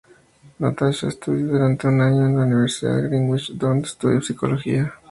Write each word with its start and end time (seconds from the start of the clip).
Natasha 0.57 1.09
estudió 1.09 1.45
durante 1.45 1.87
un 1.87 2.01
año 2.01 2.25
en 2.25 2.35
la 2.35 2.41
Universidad 2.45 2.95
de 2.95 3.03
Greenwich, 3.09 3.51
donde 3.55 3.85
estudió 3.87 4.19
psicología. 4.19 4.95